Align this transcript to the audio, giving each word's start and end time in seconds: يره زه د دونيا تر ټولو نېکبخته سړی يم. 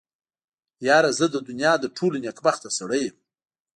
يره 0.87 1.11
زه 1.19 1.25
د 1.31 1.35
دونيا 1.47 1.73
تر 1.81 1.89
ټولو 1.97 2.15
نېکبخته 2.25 2.69
سړی 2.77 3.01
يم. 3.07 3.15